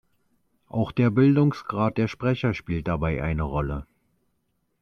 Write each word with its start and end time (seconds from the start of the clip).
Auch 0.65 0.91
der 0.91 1.11
Bildungsgrad 1.11 1.95
der 1.99 2.07
Sprecher 2.07 2.55
spielt 2.55 2.87
dabei 2.87 3.21
eine 3.21 3.43
Rolle. 3.43 3.85